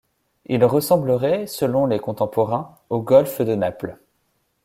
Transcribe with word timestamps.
Il 0.47 0.65
ressemblerait, 0.65 1.45
selon 1.45 1.85
les 1.85 1.99
contemporains, 1.99 2.75
au 2.89 3.03
golfe 3.03 3.39
de 3.43 3.53
Naples. 3.53 3.99